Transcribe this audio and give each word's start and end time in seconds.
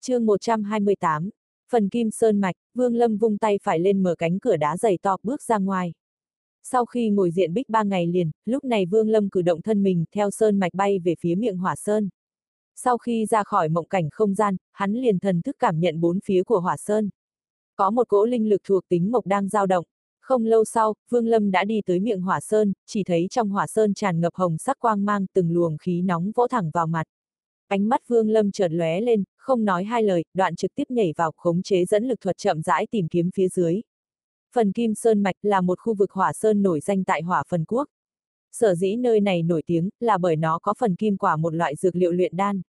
chương 0.00 0.26
128, 0.26 1.30
phần 1.70 1.88
kim 1.88 2.10
sơn 2.10 2.40
mạch, 2.40 2.56
Vương 2.74 2.94
Lâm 2.94 3.16
vung 3.16 3.38
tay 3.38 3.58
phải 3.62 3.78
lên 3.78 4.02
mở 4.02 4.14
cánh 4.18 4.38
cửa 4.38 4.56
đá 4.56 4.76
dày 4.76 4.98
to 5.02 5.16
bước 5.22 5.42
ra 5.42 5.58
ngoài. 5.58 5.92
Sau 6.62 6.86
khi 6.86 7.10
ngồi 7.10 7.30
diện 7.30 7.54
bích 7.54 7.68
ba 7.68 7.82
ngày 7.82 8.06
liền, 8.06 8.30
lúc 8.44 8.64
này 8.64 8.86
Vương 8.86 9.08
Lâm 9.08 9.28
cử 9.28 9.42
động 9.42 9.62
thân 9.62 9.82
mình 9.82 10.04
theo 10.12 10.30
sơn 10.30 10.58
mạch 10.58 10.74
bay 10.74 10.98
về 10.98 11.14
phía 11.20 11.34
miệng 11.34 11.56
hỏa 11.56 11.76
sơn. 11.76 12.08
Sau 12.74 12.98
khi 12.98 13.26
ra 13.26 13.44
khỏi 13.44 13.68
mộng 13.68 13.88
cảnh 13.88 14.08
không 14.12 14.34
gian, 14.34 14.56
hắn 14.72 14.92
liền 14.92 15.18
thần 15.18 15.42
thức 15.42 15.56
cảm 15.58 15.80
nhận 15.80 16.00
bốn 16.00 16.18
phía 16.24 16.42
của 16.42 16.60
hỏa 16.60 16.76
sơn. 16.76 17.10
Có 17.76 17.90
một 17.90 18.08
cỗ 18.08 18.24
linh 18.24 18.48
lực 18.48 18.60
thuộc 18.64 18.88
tính 18.88 19.10
mộc 19.12 19.26
đang 19.26 19.48
dao 19.48 19.66
động. 19.66 19.84
Không 20.20 20.44
lâu 20.44 20.64
sau, 20.64 20.94
Vương 21.10 21.26
Lâm 21.26 21.50
đã 21.50 21.64
đi 21.64 21.80
tới 21.86 22.00
miệng 22.00 22.20
hỏa 22.20 22.40
sơn, 22.40 22.72
chỉ 22.86 23.04
thấy 23.04 23.26
trong 23.30 23.48
hỏa 23.48 23.66
sơn 23.66 23.94
tràn 23.94 24.20
ngập 24.20 24.34
hồng 24.34 24.58
sắc 24.58 24.78
quang 24.78 25.04
mang 25.04 25.26
từng 25.32 25.52
luồng 25.52 25.78
khí 25.78 26.02
nóng 26.02 26.32
vỗ 26.34 26.46
thẳng 26.48 26.70
vào 26.74 26.86
mặt. 26.86 27.06
Ánh 27.68 27.88
mắt 27.88 28.08
Vương 28.08 28.30
Lâm 28.30 28.50
chợt 28.50 28.68
lóe 28.72 29.00
lên, 29.00 29.24
không 29.36 29.64
nói 29.64 29.84
hai 29.84 30.02
lời, 30.02 30.24
đoạn 30.34 30.56
trực 30.56 30.74
tiếp 30.74 30.84
nhảy 30.88 31.14
vào 31.16 31.32
khống 31.36 31.62
chế 31.62 31.84
dẫn 31.84 32.04
lực 32.04 32.20
thuật 32.20 32.36
chậm 32.36 32.62
rãi 32.62 32.86
tìm 32.90 33.08
kiếm 33.08 33.30
phía 33.34 33.48
dưới. 33.48 33.80
Phần 34.54 34.72
Kim 34.72 34.94
Sơn 34.94 35.22
Mạch 35.22 35.36
là 35.42 35.60
một 35.60 35.78
khu 35.80 35.94
vực 35.94 36.10
hỏa 36.10 36.32
sơn 36.32 36.62
nổi 36.62 36.80
danh 36.80 37.04
tại 37.04 37.22
hỏa 37.22 37.42
phần 37.48 37.64
quốc. 37.64 37.88
Sở 38.52 38.74
dĩ 38.74 38.96
nơi 38.96 39.20
này 39.20 39.42
nổi 39.42 39.62
tiếng 39.66 39.88
là 40.00 40.18
bởi 40.18 40.36
nó 40.36 40.58
có 40.58 40.74
phần 40.78 40.96
kim 40.96 41.16
quả 41.16 41.36
một 41.36 41.54
loại 41.54 41.76
dược 41.76 41.96
liệu 41.96 42.12
luyện 42.12 42.36
đan. 42.36 42.62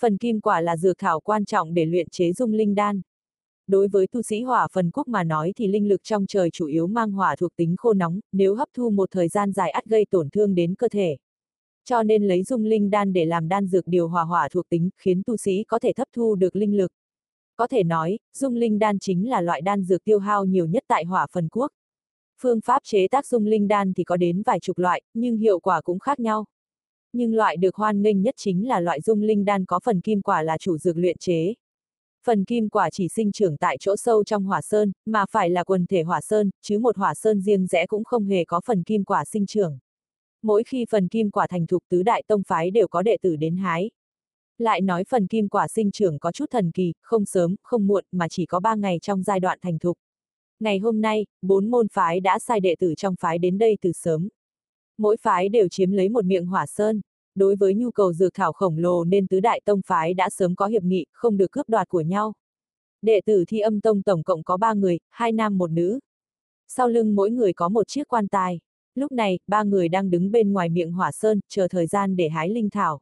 Phần 0.00 0.16
kim 0.18 0.40
quả 0.40 0.60
là 0.60 0.76
dược 0.76 0.98
thảo 0.98 1.20
quan 1.20 1.44
trọng 1.44 1.74
để 1.74 1.84
luyện 1.84 2.08
chế 2.10 2.32
dung 2.32 2.52
linh 2.52 2.74
đan. 2.74 3.00
Đối 3.66 3.88
với 3.88 4.06
tu 4.06 4.22
sĩ 4.22 4.42
hỏa 4.42 4.68
phần 4.72 4.90
quốc 4.90 5.08
mà 5.08 5.24
nói 5.24 5.52
thì 5.56 5.68
linh 5.68 5.88
lực 5.88 6.02
trong 6.04 6.26
trời 6.26 6.50
chủ 6.50 6.66
yếu 6.66 6.86
mang 6.86 7.12
hỏa 7.12 7.36
thuộc 7.36 7.56
tính 7.56 7.74
khô 7.78 7.92
nóng, 7.92 8.20
nếu 8.32 8.54
hấp 8.54 8.68
thu 8.74 8.90
một 8.90 9.10
thời 9.10 9.28
gian 9.28 9.52
dài 9.52 9.70
ắt 9.70 9.84
gây 9.84 10.06
tổn 10.10 10.30
thương 10.30 10.54
đến 10.54 10.74
cơ 10.74 10.88
thể. 10.88 11.16
Cho 11.88 12.02
nên 12.02 12.28
lấy 12.28 12.42
dung 12.42 12.64
linh 12.64 12.90
đan 12.90 13.12
để 13.12 13.24
làm 13.24 13.48
đan 13.48 13.66
dược 13.66 13.86
điều 13.86 14.08
hòa 14.08 14.22
hỏa 14.22 14.48
thuộc 14.48 14.68
tính, 14.68 14.90
khiến 14.96 15.22
tu 15.26 15.36
sĩ 15.36 15.64
có 15.64 15.78
thể 15.78 15.92
thấp 15.92 16.08
thu 16.12 16.34
được 16.34 16.56
linh 16.56 16.76
lực. 16.76 16.92
Có 17.56 17.66
thể 17.66 17.82
nói, 17.82 18.18
dung 18.34 18.54
linh 18.54 18.78
đan 18.78 18.98
chính 18.98 19.30
là 19.30 19.40
loại 19.40 19.60
đan 19.60 19.82
dược 19.82 20.04
tiêu 20.04 20.18
hao 20.18 20.44
nhiều 20.44 20.66
nhất 20.66 20.84
tại 20.88 21.04
hỏa 21.04 21.26
phần 21.32 21.48
quốc. 21.48 21.70
Phương 22.40 22.60
pháp 22.60 22.82
chế 22.84 23.08
tác 23.08 23.26
dung 23.26 23.46
linh 23.46 23.68
đan 23.68 23.92
thì 23.94 24.04
có 24.04 24.16
đến 24.16 24.42
vài 24.42 24.60
chục 24.60 24.78
loại, 24.78 25.02
nhưng 25.14 25.36
hiệu 25.36 25.60
quả 25.60 25.80
cũng 25.80 25.98
khác 25.98 26.20
nhau. 26.20 26.44
Nhưng 27.12 27.34
loại 27.34 27.56
được 27.56 27.74
hoan 27.76 28.02
nghênh 28.02 28.22
nhất 28.22 28.34
chính 28.38 28.68
là 28.68 28.80
loại 28.80 29.00
dung 29.00 29.22
linh 29.22 29.44
đan 29.44 29.64
có 29.64 29.80
phần 29.84 30.00
kim 30.00 30.22
quả 30.22 30.42
là 30.42 30.58
chủ 30.58 30.78
dược 30.78 30.96
luyện 30.96 31.16
chế. 31.18 31.54
Phần 32.26 32.44
kim 32.44 32.68
quả 32.68 32.90
chỉ 32.90 33.08
sinh 33.08 33.32
trưởng 33.32 33.56
tại 33.56 33.76
chỗ 33.80 33.96
sâu 33.96 34.24
trong 34.24 34.44
hỏa 34.44 34.62
sơn, 34.62 34.92
mà 35.06 35.24
phải 35.30 35.50
là 35.50 35.64
quần 35.64 35.86
thể 35.86 36.02
hỏa 36.02 36.20
sơn, 36.20 36.50
chứ 36.62 36.78
một 36.78 36.96
hỏa 36.96 37.14
sơn 37.14 37.40
riêng 37.40 37.66
rẽ 37.66 37.86
cũng 37.86 38.04
không 38.04 38.24
hề 38.24 38.44
có 38.44 38.60
phần 38.64 38.82
kim 38.82 39.04
quả 39.04 39.24
sinh 39.24 39.46
trưởng. 39.46 39.78
Mỗi 40.42 40.64
khi 40.64 40.84
phần 40.90 41.08
kim 41.08 41.30
quả 41.30 41.46
thành 41.46 41.66
thục 41.66 41.82
tứ 41.88 42.02
đại 42.02 42.22
tông 42.26 42.42
phái 42.42 42.70
đều 42.70 42.88
có 42.88 43.02
đệ 43.02 43.16
tử 43.22 43.36
đến 43.36 43.56
hái. 43.56 43.90
Lại 44.58 44.80
nói 44.80 45.04
phần 45.08 45.26
kim 45.26 45.48
quả 45.48 45.68
sinh 45.68 45.90
trưởng 45.90 46.18
có 46.18 46.32
chút 46.32 46.46
thần 46.50 46.70
kỳ, 46.70 46.92
không 47.02 47.24
sớm, 47.24 47.56
không 47.62 47.86
muộn, 47.86 48.04
mà 48.12 48.28
chỉ 48.28 48.46
có 48.46 48.60
ba 48.60 48.74
ngày 48.74 48.98
trong 49.02 49.22
giai 49.22 49.40
đoạn 49.40 49.58
thành 49.62 49.78
thục. 49.78 49.98
Ngày 50.60 50.78
hôm 50.78 51.00
nay, 51.00 51.26
bốn 51.42 51.70
môn 51.70 51.88
phái 51.92 52.20
đã 52.20 52.38
sai 52.38 52.60
đệ 52.60 52.74
tử 52.78 52.94
trong 52.96 53.14
phái 53.20 53.38
đến 53.38 53.58
đây 53.58 53.78
từ 53.80 53.92
sớm. 53.92 54.28
Mỗi 54.98 55.16
phái 55.16 55.48
đều 55.48 55.68
chiếm 55.68 55.90
lấy 55.90 56.08
một 56.08 56.24
miệng 56.24 56.46
hỏa 56.46 56.66
sơn. 56.66 57.00
Đối 57.34 57.56
với 57.56 57.74
nhu 57.74 57.90
cầu 57.90 58.12
dược 58.12 58.34
thảo 58.34 58.52
khổng 58.52 58.78
lồ 58.78 59.04
nên 59.04 59.26
tứ 59.26 59.40
đại 59.40 59.60
tông 59.64 59.80
phái 59.86 60.14
đã 60.14 60.30
sớm 60.30 60.54
có 60.54 60.66
hiệp 60.66 60.82
nghị, 60.82 61.06
không 61.12 61.36
được 61.36 61.52
cướp 61.52 61.68
đoạt 61.68 61.88
của 61.88 62.00
nhau. 62.00 62.32
Đệ 63.02 63.20
tử 63.26 63.44
thi 63.48 63.60
âm 63.60 63.80
tông 63.80 64.02
tổng 64.02 64.22
cộng 64.22 64.42
có 64.42 64.56
ba 64.56 64.74
người, 64.74 64.98
hai 65.10 65.32
nam 65.32 65.58
một 65.58 65.70
nữ. 65.70 65.98
Sau 66.68 66.88
lưng 66.88 67.14
mỗi 67.14 67.30
người 67.30 67.52
có 67.52 67.68
một 67.68 67.88
chiếc 67.88 68.08
quan 68.08 68.28
tài. 68.28 68.60
Lúc 68.96 69.12
này, 69.12 69.38
ba 69.46 69.62
người 69.62 69.88
đang 69.88 70.10
đứng 70.10 70.30
bên 70.30 70.52
ngoài 70.52 70.68
miệng 70.68 70.92
hỏa 70.92 71.12
sơn, 71.12 71.40
chờ 71.48 71.68
thời 71.68 71.86
gian 71.86 72.16
để 72.16 72.28
hái 72.28 72.48
linh 72.48 72.70
thảo. 72.70 73.00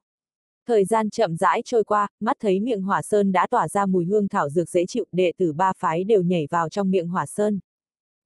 Thời 0.66 0.84
gian 0.84 1.10
chậm 1.10 1.36
rãi 1.36 1.62
trôi 1.64 1.84
qua, 1.84 2.08
mắt 2.20 2.36
thấy 2.40 2.60
miệng 2.60 2.82
hỏa 2.82 3.02
sơn 3.02 3.32
đã 3.32 3.46
tỏa 3.50 3.68
ra 3.68 3.86
mùi 3.86 4.04
hương 4.04 4.28
thảo 4.28 4.48
dược 4.48 4.68
dễ 4.68 4.86
chịu, 4.86 5.04
đệ 5.12 5.32
tử 5.36 5.52
ba 5.52 5.72
phái 5.76 6.04
đều 6.04 6.22
nhảy 6.22 6.46
vào 6.50 6.68
trong 6.68 6.90
miệng 6.90 7.08
hỏa 7.08 7.26
sơn. 7.26 7.60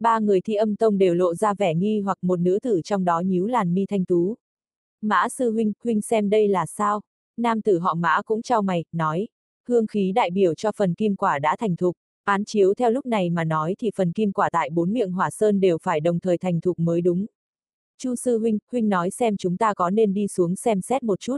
Ba 0.00 0.18
người 0.18 0.40
thi 0.40 0.54
âm 0.54 0.76
tông 0.76 0.98
đều 0.98 1.14
lộ 1.14 1.34
ra 1.34 1.54
vẻ 1.54 1.74
nghi 1.74 2.00
hoặc 2.00 2.18
một 2.22 2.40
nữ 2.40 2.58
tử 2.62 2.80
trong 2.84 3.04
đó 3.04 3.20
nhíu 3.20 3.46
làn 3.46 3.74
mi 3.74 3.86
thanh 3.86 4.04
tú. 4.04 4.36
Mã 5.00 5.28
sư 5.28 5.50
huynh, 5.50 5.72
huynh 5.84 6.00
xem 6.00 6.30
đây 6.30 6.48
là 6.48 6.66
sao? 6.66 7.00
Nam 7.36 7.62
tử 7.62 7.78
họ 7.78 7.94
mã 7.94 8.22
cũng 8.22 8.42
trao 8.42 8.62
mày, 8.62 8.84
nói. 8.92 9.28
Hương 9.68 9.86
khí 9.86 10.12
đại 10.12 10.30
biểu 10.30 10.54
cho 10.54 10.72
phần 10.76 10.94
kim 10.94 11.16
quả 11.16 11.38
đã 11.38 11.56
thành 11.56 11.76
thục. 11.76 11.96
Án 12.24 12.44
chiếu 12.44 12.74
theo 12.74 12.90
lúc 12.90 13.06
này 13.06 13.30
mà 13.30 13.44
nói 13.44 13.74
thì 13.78 13.90
phần 13.96 14.12
kim 14.12 14.32
quả 14.32 14.50
tại 14.52 14.70
bốn 14.70 14.92
miệng 14.92 15.12
hỏa 15.12 15.30
sơn 15.30 15.60
đều 15.60 15.78
phải 15.82 16.00
đồng 16.00 16.20
thời 16.20 16.38
thành 16.38 16.60
thục 16.60 16.78
mới 16.78 17.00
đúng. 17.00 17.26
Chu 17.98 18.14
sư 18.14 18.38
huynh, 18.38 18.58
huynh 18.72 18.88
nói 18.88 19.10
xem 19.10 19.36
chúng 19.36 19.56
ta 19.56 19.74
có 19.74 19.90
nên 19.90 20.14
đi 20.14 20.28
xuống 20.28 20.56
xem 20.56 20.80
xét 20.80 21.02
một 21.02 21.20
chút. 21.20 21.36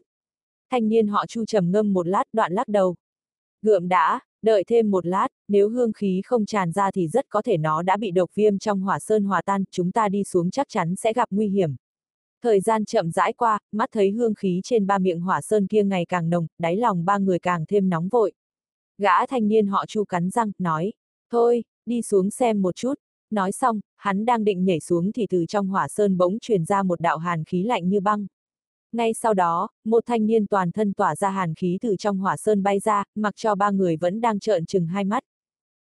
Thanh 0.71 0.89
niên 0.89 1.07
họ 1.07 1.27
Chu 1.27 1.45
trầm 1.45 1.71
ngâm 1.71 1.93
một 1.93 2.07
lát 2.07 2.25
đoạn 2.33 2.53
lắc 2.53 2.69
đầu. 2.69 2.97
Gượm 3.63 3.89
đã, 3.89 4.21
đợi 4.43 4.65
thêm 4.67 4.91
một 4.91 5.07
lát, 5.07 5.29
nếu 5.49 5.69
hương 5.69 5.93
khí 5.93 6.23
không 6.25 6.47
tràn 6.47 6.73
ra 6.73 6.91
thì 6.91 7.09
rất 7.09 7.27
có 7.29 7.43
thể 7.43 7.57
nó 7.57 7.83
đã 7.83 7.97
bị 7.97 8.11
độc 8.11 8.31
viêm 8.35 8.59
trong 8.59 8.81
hỏa 8.81 8.99
sơn 8.99 9.25
hòa 9.25 9.43
tan, 9.43 9.65
chúng 9.71 9.93
ta 9.93 10.09
đi 10.09 10.25
xuống 10.25 10.51
chắc 10.51 10.69
chắn 10.69 10.97
sẽ 10.97 11.13
gặp 11.13 11.29
nguy 11.31 11.49
hiểm. 11.49 11.77
Thời 12.43 12.61
gian 12.61 12.85
chậm 12.85 13.11
rãi 13.11 13.33
qua, 13.33 13.59
mắt 13.73 13.89
thấy 13.93 14.11
hương 14.11 14.35
khí 14.35 14.61
trên 14.65 14.87
ba 14.87 14.99
miệng 14.99 15.21
hỏa 15.21 15.41
sơn 15.41 15.67
kia 15.67 15.85
ngày 15.85 16.07
càng 16.09 16.31
nồng, 16.31 16.47
đáy 16.59 16.77
lòng 16.77 17.05
ba 17.05 17.19
người 17.19 17.39
càng 17.39 17.65
thêm 17.69 17.89
nóng 17.89 18.09
vội. 18.09 18.33
Gã 18.99 19.27
thanh 19.27 19.49
niên 19.49 19.67
họ 19.67 19.87
Chu 19.87 20.05
cắn 20.05 20.31
răng, 20.31 20.53
nói, 20.59 20.93
thôi, 21.31 21.65
đi 21.87 22.03
xuống 22.03 22.31
xem 22.31 22.63
một 22.63 22.77
chút. 22.77 22.95
Nói 23.31 23.53
xong, 23.53 23.81
hắn 23.97 24.25
đang 24.25 24.45
định 24.45 24.65
nhảy 24.65 24.81
xuống 24.81 25.13
thì 25.13 25.27
từ 25.31 25.47
trong 25.47 25.69
hỏa 25.69 25.89
sơn 25.89 26.17
bỗng 26.17 26.39
truyền 26.39 26.65
ra 26.65 26.83
một 26.83 27.01
đạo 27.01 27.19
hàn 27.19 27.45
khí 27.45 27.63
lạnh 27.63 27.89
như 27.89 28.01
băng. 28.01 28.27
Ngay 28.93 29.15
sau 29.15 29.35
đó, 29.35 29.69
một 29.85 30.07
thanh 30.07 30.27
niên 30.27 30.47
toàn 30.47 30.73
thân 30.73 30.93
tỏa 30.93 31.17
ra 31.17 31.31
hàn 31.31 31.55
khí 31.55 31.79
từ 31.81 31.97
trong 31.97 32.19
hỏa 32.19 32.37
sơn 32.37 32.63
bay 32.63 32.79
ra, 32.81 33.05
mặc 33.15 33.35
cho 33.37 33.55
ba 33.55 33.71
người 33.71 33.97
vẫn 33.97 34.21
đang 34.21 34.41
trợn 34.41 34.67
chừng 34.67 34.87
hai 34.87 35.05
mắt. 35.05 35.23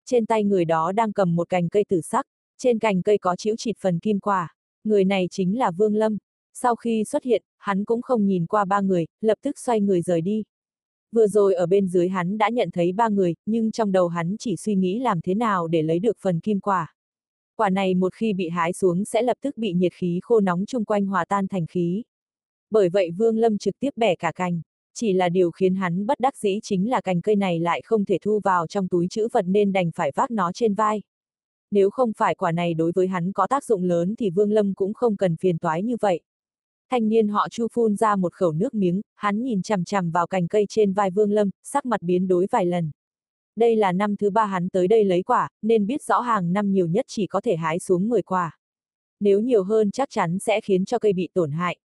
Trên 0.06 0.26
tay 0.26 0.44
người 0.44 0.66
đó 0.66 0.92
đang 0.92 1.14
cầm 1.14 1.36
một 1.36 1.50
cành 1.50 1.70
cây 1.70 1.86
tử 1.90 2.02
sắc, 2.02 2.26
trên 2.58 2.80
cành 2.80 3.02
cây 3.02 3.18
có 3.18 3.36
chiếu 3.36 3.56
chịt 3.58 3.78
phần 3.80 4.00
kim 4.00 4.20
quả. 4.20 4.54
Người 4.84 5.06
này 5.06 5.28
chính 5.32 5.58
là 5.58 5.72
Vương 5.72 5.96
Lâm. 5.96 6.18
Sau 6.54 6.76
khi 6.76 7.04
xuất 7.04 7.24
hiện, 7.24 7.44
hắn 7.58 7.86
cũng 7.86 8.02
không 8.02 8.26
nhìn 8.26 8.46
qua 8.46 8.66
ba 8.66 8.82
người, 8.82 9.08
lập 9.22 9.38
tức 9.42 9.60
xoay 9.60 9.82
người 9.82 10.02
rời 10.02 10.22
đi. 10.22 10.44
Vừa 11.12 11.28
rồi 11.28 11.54
ở 11.54 11.66
bên 11.66 11.88
dưới 11.88 12.10
hắn 12.10 12.38
đã 12.38 12.50
nhận 12.50 12.72
thấy 12.72 12.92
ba 12.92 13.10
người, 13.10 13.36
nhưng 13.46 13.72
trong 13.72 13.92
đầu 13.92 14.08
hắn 14.08 14.36
chỉ 14.40 14.56
suy 14.56 14.76
nghĩ 14.76 15.00
làm 15.00 15.22
thế 15.22 15.34
nào 15.34 15.68
để 15.68 15.82
lấy 15.82 16.00
được 16.00 16.18
phần 16.22 16.40
kim 16.40 16.60
quả. 16.60 16.97
Quả 17.58 17.70
này 17.70 17.96
một 17.96 18.14
khi 18.14 18.34
bị 18.34 18.50
hái 18.50 18.74
xuống 18.74 19.06
sẽ 19.06 19.22
lập 19.22 19.38
tức 19.42 19.58
bị 19.58 19.74
nhiệt 19.74 19.94
khí 19.94 20.20
khô 20.24 20.40
nóng 20.40 20.66
chung 20.66 20.86
quanh 20.86 21.06
hòa 21.06 21.26
tan 21.26 21.48
thành 21.48 21.66
khí. 21.66 22.04
Bởi 22.70 22.90
vậy 22.90 23.12
Vương 23.12 23.38
Lâm 23.38 23.58
trực 23.58 23.80
tiếp 23.80 23.90
bẻ 23.96 24.16
cả 24.16 24.32
cành. 24.32 24.62
Chỉ 24.94 25.14
là 25.14 25.30
điều 25.30 25.52
khiến 25.52 25.76
hắn 25.76 26.06
bất 26.06 26.20
đắc 26.20 26.38
dĩ 26.38 26.60
chính 26.64 26.90
là 26.90 27.02
cành 27.02 27.22
cây 27.22 27.36
này 27.36 27.60
lại 27.60 27.82
không 27.82 28.06
thể 28.06 28.18
thu 28.22 28.40
vào 28.44 28.68
trong 28.68 28.88
túi 28.88 29.08
chữ 29.08 29.28
vật 29.34 29.46
nên 29.48 29.74
đành 29.74 29.92
phải 29.96 30.12
vác 30.16 30.32
nó 30.32 30.52
trên 30.52 30.74
vai. 30.74 31.02
Nếu 31.72 31.90
không 31.90 32.12
phải 32.18 32.36
quả 32.36 32.52
này 32.52 32.74
đối 32.74 32.92
với 32.96 33.08
hắn 33.08 33.32
có 33.32 33.48
tác 33.48 33.64
dụng 33.64 33.84
lớn 33.84 34.16
thì 34.20 34.30
Vương 34.30 34.52
Lâm 34.52 34.74
cũng 34.74 34.94
không 34.94 35.16
cần 35.16 35.36
phiền 35.36 35.58
toái 35.58 35.84
như 35.84 35.96
vậy. 36.02 36.22
Thanh 36.90 37.10
niên 37.10 37.28
họ 37.28 37.50
Chu 37.50 37.68
phun 37.74 37.96
ra 37.96 38.16
một 38.16 38.34
khẩu 38.34 38.52
nước 38.52 38.74
miếng, 38.74 39.02
hắn 39.16 39.44
nhìn 39.44 39.62
chằm 39.62 39.84
chằm 39.84 40.12
vào 40.12 40.28
cành 40.28 40.48
cây 40.48 40.66
trên 40.70 40.94
vai 40.94 41.12
Vương 41.12 41.32
Lâm, 41.32 41.50
sắc 41.64 41.86
mặt 41.86 42.02
biến 42.02 42.28
đối 42.28 42.48
vài 42.52 42.66
lần. 42.66 42.92
Đây 43.58 43.76
là 43.76 43.92
năm 43.92 44.16
thứ 44.16 44.30
ba 44.30 44.46
hắn 44.46 44.70
tới 44.70 44.88
đây 44.88 45.04
lấy 45.04 45.24
quả, 45.24 45.50
nên 45.62 45.86
biết 45.86 46.04
rõ 46.04 46.20
hàng 46.20 46.54
năm 46.54 46.72
nhiều 46.72 46.88
nhất 46.88 47.06
chỉ 47.08 47.28
có 47.28 47.42
thể 47.42 47.56
hái 47.56 47.80
xuống 47.80 48.10
10 48.10 48.22
quả. 48.22 48.60
Nếu 49.20 49.40
nhiều 49.40 49.64
hơn 49.64 49.92
chắc 49.92 50.10
chắn 50.12 50.40
sẽ 50.40 50.62
khiến 50.62 50.86
cho 50.86 51.00
cây 51.00 51.14
bị 51.14 51.30
tổn 51.34 51.52
hại. 51.52 51.78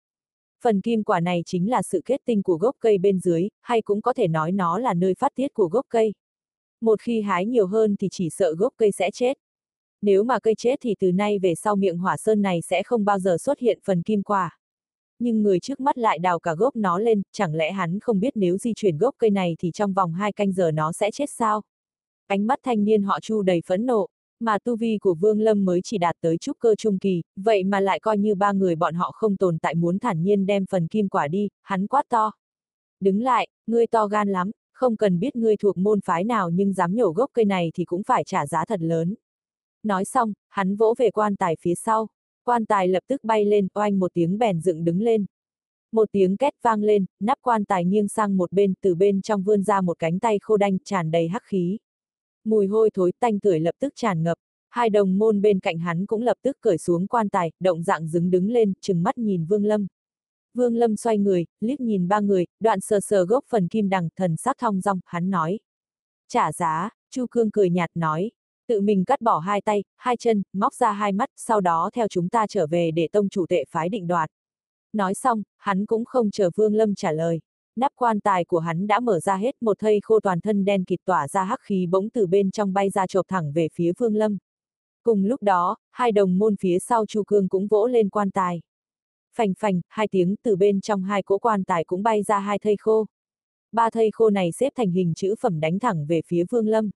Phần 0.63 0.81
kim 0.81 1.03
quả 1.03 1.19
này 1.19 1.43
chính 1.45 1.69
là 1.69 1.81
sự 1.81 2.01
kết 2.05 2.21
tinh 2.25 2.43
của 2.43 2.57
gốc 2.57 2.75
cây 2.79 2.97
bên 2.97 3.19
dưới, 3.19 3.49
hay 3.61 3.81
cũng 3.81 4.01
có 4.01 4.13
thể 4.13 4.27
nói 4.27 4.51
nó 4.51 4.77
là 4.77 4.93
nơi 4.93 5.13
phát 5.19 5.31
tiết 5.35 5.53
của 5.53 5.67
gốc 5.67 5.85
cây. 5.89 6.13
Một 6.81 7.01
khi 7.01 7.21
hái 7.21 7.45
nhiều 7.45 7.67
hơn 7.67 7.95
thì 7.99 8.07
chỉ 8.11 8.29
sợ 8.29 8.53
gốc 8.57 8.73
cây 8.77 8.91
sẽ 8.91 9.11
chết. 9.13 9.37
Nếu 10.01 10.23
mà 10.23 10.39
cây 10.39 10.55
chết 10.57 10.75
thì 10.81 10.95
từ 10.99 11.11
nay 11.11 11.39
về 11.39 11.55
sau 11.55 11.75
miệng 11.75 11.97
hỏa 11.97 12.17
sơn 12.17 12.41
này 12.41 12.61
sẽ 12.61 12.83
không 12.83 13.05
bao 13.05 13.19
giờ 13.19 13.37
xuất 13.39 13.59
hiện 13.59 13.79
phần 13.83 14.01
kim 14.01 14.23
quả. 14.23 14.57
Nhưng 15.21 15.43
người 15.43 15.59
trước 15.59 15.79
mắt 15.79 15.97
lại 15.97 16.19
đào 16.19 16.39
cả 16.39 16.53
gốc 16.53 16.75
nó 16.75 16.99
lên, 16.99 17.21
chẳng 17.31 17.55
lẽ 17.55 17.71
hắn 17.71 17.99
không 17.99 18.19
biết 18.19 18.33
nếu 18.35 18.57
di 18.57 18.73
chuyển 18.75 18.97
gốc 18.97 19.15
cây 19.17 19.29
này 19.29 19.55
thì 19.59 19.71
trong 19.71 19.93
vòng 19.93 20.13
hai 20.13 20.31
canh 20.31 20.51
giờ 20.51 20.71
nó 20.71 20.91
sẽ 20.91 21.11
chết 21.11 21.29
sao? 21.29 21.61
Ánh 22.27 22.47
mắt 22.47 22.59
thanh 22.63 22.83
niên 22.83 23.03
họ 23.03 23.19
Chu 23.19 23.41
đầy 23.41 23.61
phẫn 23.65 23.85
nộ, 23.85 24.07
mà 24.39 24.57
tu 24.59 24.75
vi 24.75 24.97
của 24.97 25.13
Vương 25.13 25.39
Lâm 25.39 25.65
mới 25.65 25.81
chỉ 25.83 25.97
đạt 25.97 26.15
tới 26.21 26.37
trúc 26.37 26.59
cơ 26.59 26.75
trung 26.75 26.99
kỳ, 26.99 27.23
vậy 27.35 27.63
mà 27.63 27.79
lại 27.79 27.99
coi 27.99 28.17
như 28.17 28.35
ba 28.35 28.51
người 28.51 28.75
bọn 28.75 28.93
họ 28.93 29.11
không 29.15 29.37
tồn 29.37 29.57
tại 29.57 29.75
muốn 29.75 29.99
thản 29.99 30.23
nhiên 30.23 30.45
đem 30.45 30.65
phần 30.65 30.87
kim 30.87 31.09
quả 31.09 31.27
đi, 31.27 31.49
hắn 31.61 31.87
quát 31.87 32.03
to. 32.09 32.31
Đứng 32.99 33.21
lại, 33.21 33.47
ngươi 33.67 33.87
to 33.87 34.07
gan 34.07 34.29
lắm, 34.29 34.51
không 34.73 34.95
cần 34.95 35.19
biết 35.19 35.35
ngươi 35.35 35.57
thuộc 35.57 35.77
môn 35.77 36.01
phái 36.01 36.23
nào 36.23 36.49
nhưng 36.49 36.73
dám 36.73 36.95
nhổ 36.95 37.09
gốc 37.11 37.29
cây 37.33 37.45
này 37.45 37.71
thì 37.73 37.85
cũng 37.85 38.03
phải 38.03 38.23
trả 38.23 38.47
giá 38.47 38.65
thật 38.65 38.81
lớn. 38.81 39.15
Nói 39.83 40.05
xong, 40.05 40.33
hắn 40.49 40.75
vỗ 40.75 40.93
về 40.97 41.11
quan 41.11 41.35
tài 41.35 41.55
phía 41.61 41.75
sau. 41.75 42.07
Quan 42.43 42.65
tài 42.65 42.87
lập 42.87 43.03
tức 43.07 43.23
bay 43.23 43.45
lên, 43.45 43.67
oanh 43.73 43.99
một 43.99 44.13
tiếng 44.13 44.37
bèn 44.37 44.61
dựng 44.61 44.83
đứng 44.83 45.01
lên. 45.01 45.25
Một 45.91 46.09
tiếng 46.11 46.37
két 46.37 46.53
vang 46.61 46.83
lên, 46.83 47.05
nắp 47.19 47.37
quan 47.41 47.65
tài 47.65 47.85
nghiêng 47.85 48.07
sang 48.07 48.37
một 48.37 48.51
bên, 48.51 48.73
từ 48.81 48.95
bên 48.95 49.21
trong 49.21 49.43
vươn 49.43 49.63
ra 49.63 49.81
một 49.81 49.99
cánh 49.99 50.19
tay 50.19 50.39
khô 50.39 50.57
đanh, 50.57 50.77
tràn 50.79 51.11
đầy 51.11 51.27
hắc 51.27 51.43
khí. 51.43 51.77
Mùi 52.43 52.67
hôi 52.67 52.89
thối 52.93 53.11
tanh 53.19 53.39
tưởi 53.39 53.59
lập 53.59 53.75
tức 53.79 53.93
tràn 53.95 54.23
ngập, 54.23 54.37
hai 54.69 54.89
đồng 54.89 55.17
môn 55.17 55.41
bên 55.41 55.59
cạnh 55.59 55.79
hắn 55.79 56.05
cũng 56.05 56.21
lập 56.21 56.37
tức 56.41 56.57
cởi 56.61 56.77
xuống 56.77 57.07
quan 57.07 57.29
tài, 57.29 57.51
động 57.59 57.83
dạng 57.83 58.07
dứng 58.07 58.31
đứng 58.31 58.49
lên, 58.49 58.73
trừng 58.81 59.03
mắt 59.03 59.17
nhìn 59.17 59.45
Vương 59.45 59.65
Lâm. 59.65 59.87
Vương 60.53 60.75
Lâm 60.75 60.95
xoay 60.95 61.17
người, 61.17 61.45
liếc 61.59 61.81
nhìn 61.81 62.07
ba 62.07 62.19
người, 62.19 62.45
đoạn 62.59 62.79
sờ 62.81 62.99
sờ 62.99 63.25
gốc 63.25 63.45
phần 63.49 63.67
kim 63.67 63.89
đằng, 63.89 64.09
thần 64.15 64.37
sắc 64.37 64.57
thong 64.59 64.81
dong, 64.81 64.99
hắn 65.05 65.29
nói. 65.29 65.59
Trả 66.27 66.51
giá, 66.51 66.89
Chu 67.09 67.25
Cương 67.31 67.51
cười 67.51 67.69
nhạt 67.69 67.89
nói, 67.95 68.31
tự 68.71 68.81
mình 68.81 69.05
cắt 69.05 69.21
bỏ 69.21 69.39
hai 69.39 69.61
tay, 69.61 69.83
hai 69.97 70.17
chân, 70.17 70.43
móc 70.53 70.73
ra 70.73 70.91
hai 70.91 71.11
mắt, 71.11 71.29
sau 71.37 71.61
đó 71.61 71.89
theo 71.93 72.07
chúng 72.07 72.29
ta 72.29 72.47
trở 72.47 72.67
về 72.67 72.91
để 72.91 73.07
tông 73.11 73.29
chủ 73.29 73.45
tệ 73.49 73.65
phái 73.69 73.89
định 73.89 74.07
đoạt. 74.07 74.29
Nói 74.93 75.13
xong, 75.13 75.43
hắn 75.57 75.85
cũng 75.85 76.05
không 76.05 76.31
chờ 76.31 76.49
Vương 76.55 76.75
Lâm 76.75 76.95
trả 76.95 77.11
lời. 77.11 77.39
Nắp 77.75 77.91
quan 77.95 78.19
tài 78.19 78.45
của 78.45 78.59
hắn 78.59 78.87
đã 78.87 78.99
mở 78.99 79.19
ra 79.19 79.35
hết 79.35 79.55
một 79.61 79.79
thây 79.79 79.99
khô 80.03 80.19
toàn 80.19 80.41
thân 80.41 80.65
đen 80.65 80.83
kịt 80.83 80.99
tỏa 81.05 81.27
ra 81.27 81.43
hắc 81.43 81.59
khí 81.61 81.87
bỗng 81.87 82.09
từ 82.09 82.27
bên 82.27 82.51
trong 82.51 82.73
bay 82.73 82.89
ra 82.89 83.07
chộp 83.07 83.27
thẳng 83.27 83.51
về 83.51 83.67
phía 83.73 83.91
Vương 83.97 84.15
Lâm. 84.15 84.37
Cùng 85.03 85.25
lúc 85.25 85.43
đó, 85.43 85.77
hai 85.91 86.11
đồng 86.11 86.37
môn 86.37 86.55
phía 86.55 86.79
sau 86.79 87.05
Chu 87.05 87.23
Cương 87.23 87.49
cũng 87.49 87.67
vỗ 87.67 87.87
lên 87.87 88.09
quan 88.09 88.31
tài. 88.31 88.61
Phành 89.35 89.53
phành, 89.59 89.81
hai 89.89 90.07
tiếng 90.11 90.35
từ 90.43 90.55
bên 90.55 90.81
trong 90.81 91.03
hai 91.03 91.23
cỗ 91.23 91.37
quan 91.37 91.63
tài 91.63 91.83
cũng 91.83 92.03
bay 92.03 92.23
ra 92.23 92.39
hai 92.39 92.59
thây 92.59 92.75
khô. 92.79 93.05
Ba 93.71 93.89
thây 93.89 94.09
khô 94.13 94.29
này 94.29 94.51
xếp 94.51 94.73
thành 94.75 94.91
hình 94.91 95.13
chữ 95.15 95.35
phẩm 95.39 95.59
đánh 95.59 95.79
thẳng 95.79 96.05
về 96.05 96.21
phía 96.25 96.43
Vương 96.49 96.67
Lâm. 96.67 96.89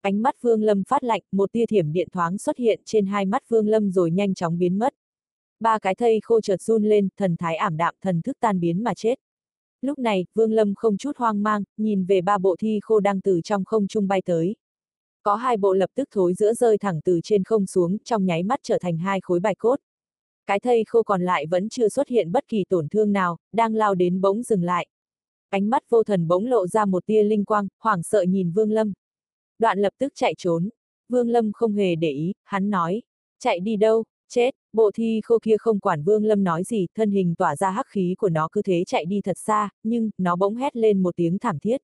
Ánh 0.00 0.22
mắt 0.22 0.34
Vương 0.40 0.62
Lâm 0.62 0.84
phát 0.84 1.04
lạnh, 1.04 1.22
một 1.32 1.52
tia 1.52 1.66
thiểm 1.66 1.92
điện 1.92 2.08
thoáng 2.12 2.38
xuất 2.38 2.56
hiện 2.56 2.80
trên 2.84 3.06
hai 3.06 3.26
mắt 3.26 3.42
Vương 3.48 3.68
Lâm 3.68 3.90
rồi 3.90 4.10
nhanh 4.10 4.34
chóng 4.34 4.58
biến 4.58 4.78
mất. 4.78 4.94
Ba 5.60 5.78
cái 5.78 5.94
thây 5.94 6.20
khô 6.22 6.40
chợt 6.40 6.62
run 6.62 6.84
lên, 6.84 7.08
thần 7.16 7.36
thái 7.36 7.56
ảm 7.56 7.76
đạm, 7.76 7.94
thần 8.00 8.22
thức 8.22 8.36
tan 8.40 8.60
biến 8.60 8.84
mà 8.84 8.94
chết. 8.94 9.14
Lúc 9.80 9.98
này, 9.98 10.26
Vương 10.34 10.52
Lâm 10.52 10.74
không 10.74 10.96
chút 10.96 11.16
hoang 11.16 11.42
mang, 11.42 11.62
nhìn 11.76 12.04
về 12.04 12.20
ba 12.20 12.38
bộ 12.38 12.56
thi 12.58 12.80
khô 12.82 13.00
đang 13.00 13.20
từ 13.20 13.40
trong 13.44 13.64
không 13.64 13.88
trung 13.88 14.08
bay 14.08 14.22
tới. 14.24 14.56
Có 15.22 15.34
hai 15.34 15.56
bộ 15.56 15.72
lập 15.72 15.90
tức 15.94 16.08
thối 16.12 16.34
giữa 16.34 16.54
rơi 16.54 16.78
thẳng 16.78 17.00
từ 17.04 17.20
trên 17.24 17.44
không 17.44 17.66
xuống, 17.66 17.98
trong 18.04 18.26
nháy 18.26 18.42
mắt 18.42 18.60
trở 18.62 18.78
thành 18.78 18.98
hai 18.98 19.20
khối 19.20 19.40
bài 19.40 19.54
cốt. 19.54 19.80
Cái 20.46 20.60
thây 20.60 20.84
khô 20.86 21.02
còn 21.02 21.22
lại 21.22 21.46
vẫn 21.46 21.68
chưa 21.68 21.88
xuất 21.88 22.08
hiện 22.08 22.32
bất 22.32 22.48
kỳ 22.48 22.64
tổn 22.68 22.88
thương 22.88 23.12
nào, 23.12 23.36
đang 23.52 23.74
lao 23.74 23.94
đến 23.94 24.20
bỗng 24.20 24.42
dừng 24.42 24.62
lại. 24.62 24.86
Ánh 25.48 25.70
mắt 25.70 25.82
vô 25.90 26.04
thần 26.04 26.28
bỗng 26.28 26.46
lộ 26.46 26.66
ra 26.66 26.84
một 26.84 27.06
tia 27.06 27.22
linh 27.22 27.44
quang, 27.44 27.68
hoảng 27.78 28.02
sợ 28.02 28.22
nhìn 28.22 28.52
Vương 28.52 28.70
Lâm. 28.70 28.92
Đoạn 29.60 29.78
lập 29.78 29.92
tức 29.98 30.12
chạy 30.14 30.34
trốn. 30.38 30.68
Vương 31.08 31.28
Lâm 31.28 31.52
không 31.52 31.72
hề 31.72 31.94
để 31.94 32.10
ý, 32.10 32.32
hắn 32.44 32.70
nói. 32.70 33.02
Chạy 33.38 33.60
đi 33.60 33.76
đâu, 33.76 34.04
chết, 34.28 34.54
bộ 34.72 34.90
thi 34.94 35.20
khô 35.24 35.38
kia 35.42 35.56
không 35.58 35.80
quản 35.80 36.02
Vương 36.02 36.24
Lâm 36.24 36.44
nói 36.44 36.64
gì, 36.64 36.86
thân 36.94 37.10
hình 37.10 37.34
tỏa 37.34 37.56
ra 37.56 37.70
hắc 37.70 37.86
khí 37.86 38.14
của 38.18 38.28
nó 38.28 38.48
cứ 38.52 38.62
thế 38.62 38.84
chạy 38.86 39.04
đi 39.04 39.20
thật 39.20 39.38
xa, 39.38 39.68
nhưng, 39.82 40.10
nó 40.18 40.36
bỗng 40.36 40.54
hét 40.56 40.76
lên 40.76 41.02
một 41.02 41.16
tiếng 41.16 41.38
thảm 41.38 41.58
thiết. 41.58 41.76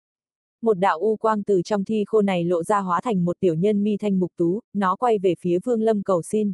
Một 0.62 0.75
đạo 0.75 0.99
u 0.99 1.17
quang 1.17 1.43
từ 1.43 1.62
trong 1.62 1.84
thi 1.84 2.05
khô 2.06 2.23
này 2.23 2.44
lộ 2.44 2.62
ra 2.62 2.81
hóa 2.81 3.00
thành 3.00 3.25
một 3.25 3.37
tiểu 3.40 3.55
nhân 3.55 3.84
mi 3.84 3.96
thanh 3.96 4.19
mục 4.19 4.32
tú, 4.37 4.61
nó 4.72 4.96
quay 4.96 5.19
về 5.19 5.34
phía 5.40 5.58
Vương 5.64 5.82
Lâm 5.82 6.02
cầu 6.02 6.22
xin. 6.22 6.52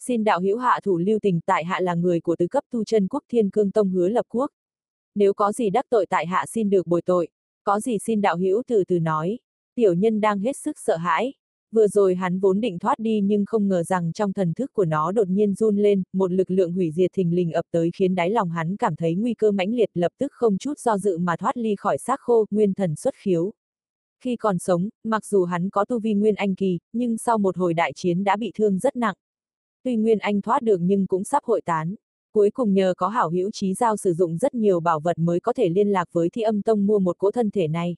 Xin 0.00 0.24
đạo 0.24 0.40
hữu 0.40 0.58
hạ 0.58 0.80
thủ 0.82 0.98
lưu 0.98 1.18
tình 1.22 1.40
tại 1.46 1.64
hạ 1.64 1.80
là 1.80 1.94
người 1.94 2.20
của 2.20 2.36
tứ 2.36 2.46
cấp 2.46 2.64
tu 2.70 2.84
chân 2.84 3.08
quốc 3.08 3.22
thiên 3.28 3.50
cương 3.50 3.70
tông 3.70 3.90
hứa 3.90 4.08
lập 4.08 4.26
quốc. 4.28 4.50
Nếu 5.14 5.34
có 5.34 5.52
gì 5.52 5.70
đắc 5.70 5.86
tội 5.90 6.06
tại 6.06 6.26
hạ 6.26 6.44
xin 6.48 6.70
được 6.70 6.86
bồi 6.86 7.02
tội, 7.02 7.28
có 7.64 7.80
gì 7.80 7.98
xin 7.98 8.20
đạo 8.20 8.36
hữu 8.36 8.62
từ 8.66 8.84
từ 8.84 8.98
nói. 8.98 9.38
Tiểu 9.74 9.94
nhân 9.94 10.20
đang 10.20 10.38
hết 10.38 10.56
sức 10.56 10.78
sợ 10.78 10.96
hãi. 10.96 11.32
Vừa 11.72 11.88
rồi 11.88 12.14
hắn 12.14 12.40
vốn 12.40 12.60
định 12.60 12.78
thoát 12.78 12.98
đi 12.98 13.20
nhưng 13.20 13.44
không 13.44 13.68
ngờ 13.68 13.82
rằng 13.82 14.12
trong 14.12 14.32
thần 14.32 14.54
thức 14.54 14.72
của 14.72 14.84
nó 14.84 15.12
đột 15.12 15.28
nhiên 15.28 15.54
run 15.54 15.76
lên, 15.76 16.02
một 16.12 16.32
lực 16.32 16.50
lượng 16.50 16.72
hủy 16.72 16.90
diệt 16.90 17.10
thình 17.12 17.34
lình 17.34 17.52
ập 17.52 17.64
tới 17.70 17.90
khiến 17.94 18.14
đáy 18.14 18.30
lòng 18.30 18.50
hắn 18.50 18.76
cảm 18.76 18.96
thấy 18.96 19.14
nguy 19.14 19.34
cơ 19.34 19.50
mãnh 19.50 19.74
liệt 19.74 19.90
lập 19.94 20.12
tức 20.18 20.32
không 20.32 20.58
chút 20.58 20.78
do 20.78 20.98
dự 20.98 21.18
mà 21.18 21.36
thoát 21.36 21.56
ly 21.56 21.74
khỏi 21.78 21.98
xác 21.98 22.20
khô, 22.20 22.46
nguyên 22.50 22.74
thần 22.74 22.96
xuất 22.96 23.14
khiếu. 23.14 23.52
Khi 24.20 24.36
còn 24.36 24.58
sống, 24.58 24.88
mặc 25.04 25.26
dù 25.26 25.44
hắn 25.44 25.70
có 25.70 25.84
tu 25.84 25.98
vi 25.98 26.14
nguyên 26.14 26.34
anh 26.34 26.54
kỳ, 26.54 26.78
nhưng 26.92 27.18
sau 27.18 27.38
một 27.38 27.56
hồi 27.56 27.74
đại 27.74 27.92
chiến 27.94 28.24
đã 28.24 28.36
bị 28.36 28.52
thương 28.54 28.78
rất 28.78 28.96
nặng. 28.96 29.14
Tuy 29.82 29.96
nguyên 29.96 30.18
anh 30.18 30.40
thoát 30.40 30.62
được 30.62 30.80
nhưng 30.80 31.06
cũng 31.06 31.24
sắp 31.24 31.44
hội 31.44 31.60
tán. 31.60 31.94
Cuối 32.32 32.50
cùng 32.50 32.74
nhờ 32.74 32.94
có 32.96 33.08
hảo 33.08 33.30
hữu 33.30 33.50
trí 33.50 33.74
giao 33.74 33.96
sử 33.96 34.12
dụng 34.12 34.38
rất 34.38 34.54
nhiều 34.54 34.80
bảo 34.80 35.00
vật 35.00 35.18
mới 35.18 35.40
có 35.40 35.52
thể 35.52 35.68
liên 35.68 35.88
lạc 35.88 36.08
với 36.12 36.28
thi 36.30 36.42
âm 36.42 36.62
tông 36.62 36.86
mua 36.86 36.98
một 36.98 37.18
cỗ 37.18 37.30
thân 37.30 37.50
thể 37.50 37.68
này. 37.68 37.96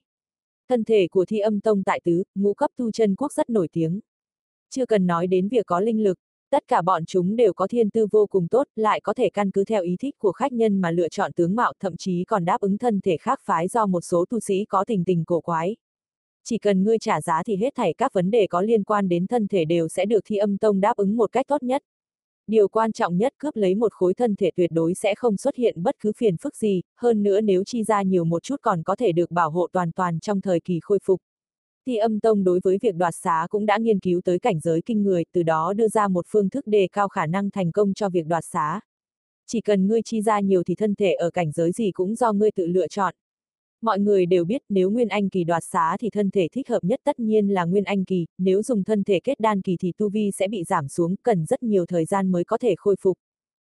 Thân 0.69 0.83
thể 0.83 1.07
của 1.11 1.25
thi 1.25 1.39
âm 1.39 1.59
tông 1.59 1.83
tại 1.83 2.01
tứ, 2.03 2.23
ngũ 2.35 2.53
cấp 2.53 2.71
tu 2.77 2.91
chân 2.91 3.15
quốc 3.15 3.33
rất 3.33 3.49
nổi 3.49 3.67
tiếng. 3.71 3.99
Chưa 4.69 4.85
cần 4.85 5.07
nói 5.07 5.27
đến 5.27 5.47
việc 5.47 5.65
có 5.65 5.79
linh 5.79 6.03
lực, 6.03 6.19
tất 6.49 6.63
cả 6.67 6.81
bọn 6.81 7.05
chúng 7.05 7.35
đều 7.35 7.53
có 7.53 7.67
thiên 7.67 7.89
tư 7.89 8.07
vô 8.11 8.27
cùng 8.27 8.47
tốt, 8.47 8.67
lại 8.75 9.01
có 9.01 9.13
thể 9.13 9.29
căn 9.29 9.51
cứ 9.51 9.63
theo 9.63 9.83
ý 9.83 9.95
thích 9.99 10.15
của 10.17 10.31
khách 10.31 10.53
nhân 10.53 10.81
mà 10.81 10.91
lựa 10.91 11.09
chọn 11.09 11.33
tướng 11.33 11.55
mạo 11.55 11.73
thậm 11.79 11.97
chí 11.97 12.23
còn 12.23 12.45
đáp 12.45 12.61
ứng 12.61 12.77
thân 12.77 13.01
thể 13.01 13.17
khác 13.17 13.39
phái 13.43 13.67
do 13.67 13.85
một 13.85 14.01
số 14.01 14.25
tu 14.29 14.39
sĩ 14.39 14.65
có 14.65 14.83
tình 14.87 15.03
tình 15.05 15.25
cổ 15.25 15.41
quái. 15.41 15.75
Chỉ 16.43 16.57
cần 16.57 16.83
ngươi 16.83 16.99
trả 16.99 17.21
giá 17.21 17.43
thì 17.45 17.55
hết 17.55 17.75
thảy 17.75 17.93
các 17.93 18.13
vấn 18.13 18.31
đề 18.31 18.47
có 18.47 18.61
liên 18.61 18.83
quan 18.83 19.09
đến 19.09 19.27
thân 19.27 19.47
thể 19.47 19.65
đều 19.65 19.87
sẽ 19.87 20.05
được 20.05 20.19
thi 20.25 20.37
âm 20.37 20.57
tông 20.57 20.81
đáp 20.81 20.97
ứng 20.97 21.17
một 21.17 21.31
cách 21.31 21.45
tốt 21.47 21.63
nhất. 21.63 21.81
Điều 22.47 22.67
quan 22.67 22.91
trọng 22.91 23.17
nhất 23.17 23.33
cướp 23.37 23.55
lấy 23.55 23.75
một 23.75 23.93
khối 23.93 24.13
thân 24.13 24.35
thể 24.35 24.51
tuyệt 24.55 24.71
đối 24.71 24.93
sẽ 24.93 25.15
không 25.15 25.37
xuất 25.37 25.55
hiện 25.55 25.83
bất 25.83 25.95
cứ 25.99 26.11
phiền 26.17 26.37
phức 26.37 26.55
gì, 26.55 26.81
hơn 26.97 27.23
nữa 27.23 27.41
nếu 27.41 27.63
chi 27.63 27.83
ra 27.83 28.01
nhiều 28.01 28.25
một 28.25 28.43
chút 28.43 28.55
còn 28.61 28.83
có 28.83 28.95
thể 28.95 29.11
được 29.11 29.31
bảo 29.31 29.49
hộ 29.49 29.67
toàn 29.71 29.91
toàn 29.91 30.19
trong 30.19 30.41
thời 30.41 30.59
kỳ 30.59 30.79
khôi 30.81 30.99
phục. 31.03 31.21
Thì 31.87 31.97
âm 31.97 32.19
tông 32.19 32.43
đối 32.43 32.59
với 32.63 32.77
việc 32.81 32.95
đoạt 32.95 33.13
xá 33.15 33.47
cũng 33.49 33.65
đã 33.65 33.77
nghiên 33.77 33.99
cứu 33.99 34.21
tới 34.23 34.39
cảnh 34.39 34.59
giới 34.59 34.81
kinh 34.85 35.03
người, 35.03 35.25
từ 35.33 35.43
đó 35.43 35.73
đưa 35.73 35.87
ra 35.87 36.07
một 36.07 36.25
phương 36.29 36.49
thức 36.49 36.67
đề 36.67 36.87
cao 36.91 37.07
khả 37.07 37.25
năng 37.25 37.51
thành 37.51 37.71
công 37.71 37.93
cho 37.93 38.09
việc 38.09 38.25
đoạt 38.25 38.43
xá. 38.51 38.79
Chỉ 39.47 39.61
cần 39.61 39.87
ngươi 39.87 40.01
chi 40.01 40.21
ra 40.21 40.39
nhiều 40.39 40.63
thì 40.63 40.75
thân 40.75 40.95
thể 40.95 41.13
ở 41.13 41.29
cảnh 41.31 41.51
giới 41.51 41.71
gì 41.71 41.91
cũng 41.91 42.15
do 42.15 42.33
ngươi 42.33 42.51
tự 42.51 42.67
lựa 42.67 42.87
chọn. 42.87 43.15
Mọi 43.87 43.99
người 43.99 44.25
đều 44.25 44.45
biết 44.45 44.61
nếu 44.69 44.89
Nguyên 44.89 45.07
Anh 45.07 45.29
kỳ 45.29 45.43
đoạt 45.43 45.63
xá 45.63 45.97
thì 45.99 46.09
thân 46.09 46.29
thể 46.29 46.47
thích 46.51 46.69
hợp 46.69 46.79
nhất 46.83 46.99
tất 47.03 47.19
nhiên 47.19 47.47
là 47.53 47.65
Nguyên 47.65 47.83
Anh 47.83 48.05
kỳ, 48.05 48.25
nếu 48.37 48.63
dùng 48.63 48.83
thân 48.83 49.03
thể 49.03 49.19
kết 49.19 49.39
đan 49.39 49.61
kỳ 49.61 49.77
thì 49.79 49.91
tu 49.97 50.09
vi 50.09 50.31
sẽ 50.31 50.47
bị 50.47 50.63
giảm 50.63 50.87
xuống, 50.87 51.15
cần 51.23 51.45
rất 51.45 51.63
nhiều 51.63 51.85
thời 51.85 52.05
gian 52.05 52.31
mới 52.31 52.43
có 52.43 52.57
thể 52.57 52.75
khôi 52.77 52.95
phục. 53.01 53.17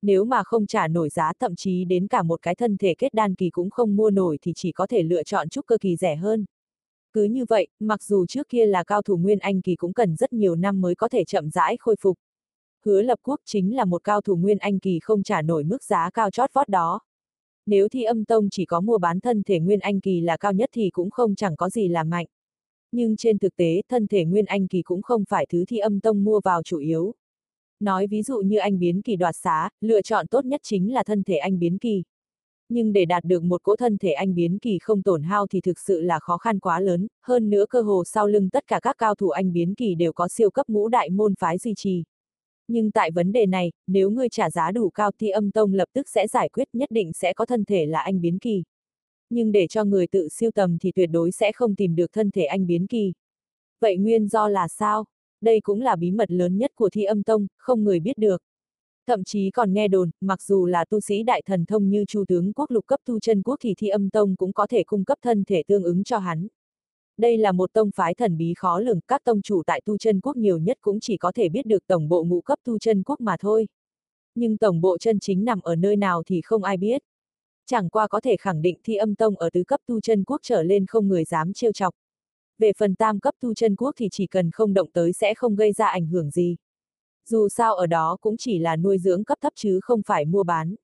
Nếu 0.03 0.25
mà 0.25 0.43
không 0.45 0.67
trả 0.67 0.89
nổi 0.89 1.09
giá 1.09 1.33
thậm 1.41 1.57
chí 1.57 1.85
đến 1.85 2.07
cả 2.09 2.23
một 2.23 2.43
cái 2.43 2.55
thân 2.55 2.77
thể 2.77 2.95
kết 2.99 3.15
đan 3.15 3.35
kỳ 3.35 3.51
cũng 3.51 3.71
không 3.71 3.97
mua 3.97 4.11
nổi 4.11 4.39
thì 4.43 4.53
chỉ 4.57 4.73
có 4.73 4.87
thể 4.87 5.03
lựa 5.03 5.23
chọn 5.23 5.49
trúc 5.49 5.67
cơ 5.67 5.79
kỳ 5.81 5.97
rẻ 5.97 6.17
hơn. 6.17 6.45
Cứ 7.13 7.25
như 7.25 7.45
vậy, 7.49 7.69
mặc 7.81 8.03
dù 8.03 8.27
trước 8.27 8.49
kia 8.49 8.67
là 8.67 8.85
cao 8.85 9.03
thủ 9.03 9.17
Nguyên 9.17 9.39
Anh 9.39 9.61
kỳ 9.61 9.77
cũng 9.77 9.93
cần 9.93 10.17
rất 10.17 10.33
nhiều 10.33 10.55
năm 10.55 10.81
mới 10.81 10.95
có 10.95 11.09
thể 11.09 11.25
chậm 11.25 11.51
rãi 11.51 11.77
khôi 11.81 11.97
phục. 12.01 12.19
Hứa 12.85 13.03
lập 13.03 13.19
quốc 13.23 13.41
chính 13.45 13.77
là 13.77 13.85
một 13.85 14.05
cao 14.05 14.21
thủ 14.21 14.37
Nguyên 14.37 14.59
Anh 14.59 14.79
kỳ 14.79 14.99
không 15.03 15.23
trả 15.23 15.43
nổi 15.43 15.65
mức 15.65 15.85
giá 15.85 16.11
cao 16.11 16.31
chót 16.31 16.51
vót 16.53 16.69
đó. 16.69 17.01
Nếu 17.69 17.89
thi 17.89 18.03
âm 18.03 18.25
tông 18.25 18.51
chỉ 18.51 18.65
có 18.65 18.81
mua 18.81 18.99
bán 18.99 19.21
thân 19.21 19.43
thể 19.43 19.59
Nguyên 19.59 19.81
Anh 19.81 20.01
Kỳ 20.01 20.21
là 20.21 20.37
cao 20.37 20.53
nhất 20.53 20.69
thì 20.73 20.91
cũng 20.91 21.11
không 21.11 21.35
chẳng 21.35 21.57
có 21.57 21.71
gì 21.71 21.89
là 21.89 22.05
mạnh. 22.05 22.27
Nhưng 22.93 23.17
trên 23.17 23.39
thực 23.39 23.57
tế, 23.57 23.83
thân 23.89 24.07
thể 24.07 24.25
Nguyên 24.25 24.45
Anh 24.45 24.69
Kỳ 24.69 24.83
cũng 24.83 25.03
không 25.03 25.25
phải 25.29 25.47
thứ 25.49 25.65
thi 25.69 25.79
âm 25.79 26.01
tông 26.01 26.25
mua 26.25 26.41
vào 26.45 26.63
chủ 26.63 26.79
yếu. 26.79 27.15
Nói 27.81 28.07
ví 28.07 28.23
dụ 28.23 28.39
như 28.41 28.59
anh 28.59 28.79
biến 28.79 29.03
kỳ 29.03 29.17
đoạt 29.17 29.37
xá, 29.37 29.71
lựa 29.81 30.03
chọn 30.03 30.27
tốt 30.27 30.45
nhất 30.45 30.61
chính 30.65 30.95
là 30.95 31.05
thân 31.05 31.23
thể 31.23 31.37
anh 31.37 31.59
biến 31.59 31.79
kỳ. 31.79 32.03
Nhưng 32.69 32.93
để 32.93 33.05
đạt 33.05 33.25
được 33.25 33.43
một 33.43 33.63
cỗ 33.63 33.77
thân 33.77 33.99
thể 33.99 34.13
anh 34.13 34.35
biến 34.35 34.59
kỳ 34.59 34.79
không 34.79 35.03
tổn 35.03 35.23
hao 35.23 35.47
thì 35.47 35.61
thực 35.61 35.79
sự 35.79 36.01
là 36.01 36.19
khó 36.19 36.39
khăn 36.39 36.59
quá 36.59 36.81
lớn, 36.81 37.07
hơn 37.23 37.51
nữa 37.51 37.65
cơ 37.71 37.81
hồ 37.81 38.05
sau 38.05 38.27
lưng 38.27 38.49
tất 38.51 38.67
cả 38.67 38.81
các 38.83 38.97
cao 38.99 39.15
thủ 39.15 39.29
anh 39.29 39.53
biến 39.53 39.75
kỳ 39.75 39.95
đều 39.95 40.13
có 40.13 40.29
siêu 40.29 40.51
cấp 40.51 40.69
ngũ 40.69 40.89
đại 40.89 41.11
môn 41.11 41.35
phái 41.35 41.59
duy 41.59 41.75
trì. 41.77 42.05
Nhưng 42.69 42.91
tại 42.91 43.11
vấn 43.11 43.33
đề 43.33 43.47
này, 43.47 43.73
nếu 43.87 44.11
ngươi 44.11 44.29
trả 44.29 44.51
giá 44.51 44.71
đủ 44.71 44.91
cao 44.91 45.11
thì 45.21 45.29
âm 45.29 45.51
tông 45.51 45.73
lập 45.73 45.89
tức 45.93 46.09
sẽ 46.09 46.27
giải 46.27 46.49
quyết 46.49 46.69
nhất 46.73 46.91
định 46.91 47.13
sẽ 47.13 47.33
có 47.33 47.47
thân 47.47 47.65
thể 47.65 47.87
là 47.87 48.01
anh 48.01 48.21
biến 48.21 48.39
kỳ. 48.39 48.63
Nhưng 49.31 49.53
để 49.53 49.67
cho 49.67 49.85
người 49.85 50.07
tự 50.07 50.29
siêu 50.29 50.51
tầm 50.55 50.79
thì 50.81 50.93
tuyệt 50.93 51.11
đối 51.13 51.33
sẽ 51.33 51.53
không 51.53 51.75
tìm 51.75 51.97
được 51.97 52.13
thân 52.13 52.31
thể 52.31 52.45
anh 52.45 52.67
biến 52.67 52.87
kỳ. 52.87 53.13
Vậy 53.81 53.97
nguyên 53.97 54.29
do 54.29 54.49
là 54.49 54.69
sao? 54.69 55.05
Đây 55.41 55.61
cũng 55.61 55.81
là 55.81 55.97
bí 55.97 56.11
mật 56.11 56.31
lớn 56.31 56.59
nhất 56.59 56.73
của 56.75 56.91
thi 56.91 57.05
âm 57.05 57.23
tông, 57.23 57.47
không 57.59 57.85
người 57.85 58.01
biết 58.01 58.19
được. 58.19 58.43
Thậm 59.07 59.25
chí 59.25 59.51
còn 59.51 59.73
nghe 59.73 59.89
đồn, 59.89 60.11
mặc 60.21 60.43
dù 60.43 60.67
là 60.67 60.85
tu 60.85 61.01
sĩ 61.01 61.23
đại 61.23 61.43
thần 61.47 61.65
thông 61.65 61.89
như 61.91 62.05
chu 62.09 62.25
tướng 62.29 62.53
quốc 62.53 62.71
lục 62.71 62.87
cấp 62.87 63.01
tu 63.05 63.21
chân 63.21 63.43
quốc 63.43 63.57
thì 63.61 63.75
thi 63.79 63.89
âm 63.89 64.11
tông 64.11 64.37
cũng 64.37 64.53
có 64.53 64.67
thể 64.67 64.85
cung 64.85 65.05
cấp 65.05 65.19
thân 65.23 65.45
thể 65.45 65.63
tương 65.67 65.83
ứng 65.83 66.05
cho 66.05 66.19
hắn. 66.19 66.49
Đây 67.19 67.39
là 67.39 67.53
một 67.53 67.73
tông 67.73 67.91
phái 67.91 68.15
thần 68.15 68.37
bí 68.37 68.55
khó 68.57 68.79
lường, 68.79 69.01
các 69.01 69.25
tông 69.25 69.43
chủ 69.43 69.63
tại 69.67 69.81
tu 69.85 69.99
chân 69.99 70.21
quốc 70.21 70.37
nhiều 70.37 70.59
nhất 70.59 70.79
cũng 70.81 71.01
chỉ 71.01 71.17
có 71.17 71.33
thể 71.33 71.49
biết 71.49 71.67
được 71.67 71.87
tổng 71.87 72.09
bộ 72.09 72.25
ngũ 72.25 72.41
cấp 72.41 72.59
tu 72.65 72.79
chân 72.79 73.03
quốc 73.03 73.21
mà 73.21 73.37
thôi. 73.41 73.69
Nhưng 74.35 74.57
tổng 74.57 74.81
bộ 74.81 74.99
chân 74.99 75.21
chính 75.21 75.45
nằm 75.45 75.61
ở 75.61 75.77
nơi 75.77 75.97
nào 75.97 76.23
thì 76.27 76.41
không 76.41 76.65
ai 76.65 76.77
biết. 76.77 77.03
Chẳng 77.67 77.89
qua 77.89 78.09
có 78.09 78.21
thể 78.21 78.37
khẳng 78.37 78.63
định 78.63 78.79
thi 78.85 78.95
âm 78.95 79.15
tông 79.15 79.37
ở 79.37 79.51
tứ 79.51 79.65
cấp 79.65 79.81
tu 79.87 80.01
chân 80.01 80.25
quốc 80.25 80.41
trở 80.43 80.63
lên 80.63 80.87
không 80.87 81.09
người 81.09 81.25
dám 81.25 81.53
trêu 81.53 81.73
chọc. 81.73 81.95
Về 82.59 82.73
phần 82.79 82.95
tam 82.95 83.21
cấp 83.21 83.35
tu 83.41 83.55
chân 83.55 83.77
quốc 83.77 83.95
thì 83.97 84.09
chỉ 84.13 84.27
cần 84.27 84.51
không 84.51 84.75
động 84.75 84.91
tới 84.93 85.13
sẽ 85.13 85.35
không 85.35 85.57
gây 85.57 85.73
ra 85.73 85.87
ảnh 85.87 86.07
hưởng 86.07 86.31
gì. 86.31 86.57
Dù 87.29 87.49
sao 87.49 87.75
ở 87.75 87.87
đó 87.87 88.17
cũng 88.21 88.37
chỉ 88.37 88.59
là 88.59 88.77
nuôi 88.77 88.99
dưỡng 88.99 89.25
cấp 89.25 89.39
thấp 89.41 89.53
chứ 89.57 89.81
không 89.83 90.03
phải 90.07 90.25
mua 90.25 90.43
bán. 90.43 90.75